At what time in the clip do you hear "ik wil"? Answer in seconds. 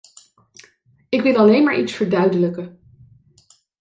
1.09-1.35